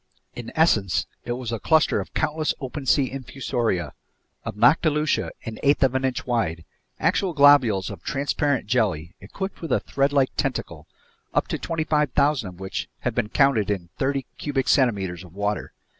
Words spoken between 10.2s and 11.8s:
tentacle, up to